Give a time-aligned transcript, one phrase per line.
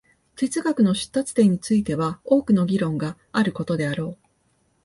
[0.35, 4.27] 哲学の出立点については多くの議論があることであろう。